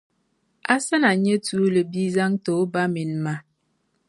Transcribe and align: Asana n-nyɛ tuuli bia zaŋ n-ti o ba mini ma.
Asana 0.75 1.09
n-nyɛ 1.15 1.33
tuuli 1.45 1.81
bia 1.91 2.09
zaŋ 2.15 2.31
n-ti 2.33 2.51
o 2.61 2.63
ba 2.73 2.81
mini 2.93 3.17
ma. 3.25 3.33